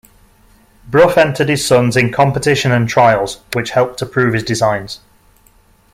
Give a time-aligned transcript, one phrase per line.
[0.87, 4.99] Brough entered his sons in competition and trials, which helped to prove his designs.